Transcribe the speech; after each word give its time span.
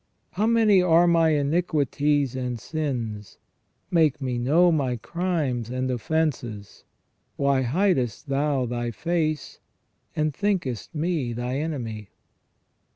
"How 0.31 0.47
many 0.47 0.81
are 0.81 1.05
my 1.05 1.29
iniquities 1.29 2.35
and 2.35 2.59
sins? 2.59 3.37
Make 3.91 4.19
me 4.19 4.39
know 4.39 4.71
my 4.71 4.95
crimes 4.95 5.69
and 5.69 5.91
offences. 5.91 6.83
Why 7.35 7.61
hidest 7.61 8.27
Thou 8.27 8.65
Thy 8.65 8.89
face, 8.89 9.59
and 10.15 10.33
thinkest 10.33 10.95
me 10.95 11.33
Thy 11.33 11.59
enemy 11.59 12.09